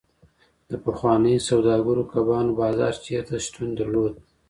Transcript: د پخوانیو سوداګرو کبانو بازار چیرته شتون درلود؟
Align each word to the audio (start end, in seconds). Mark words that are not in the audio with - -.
د 0.69 0.71
پخوانیو 0.85 1.45
سوداګرو 1.49 2.03
کبانو 2.13 2.57
بازار 2.61 2.93
چیرته 3.05 3.35
شتون 3.45 3.69
درلود؟ 3.79 4.13